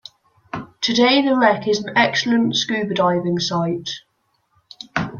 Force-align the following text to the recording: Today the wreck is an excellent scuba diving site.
Today 0.81 1.21
the 1.21 1.37
wreck 1.37 1.67
is 1.67 1.83
an 1.83 1.95
excellent 1.95 2.55
scuba 2.55 2.95
diving 2.95 3.37
site. 3.37 3.99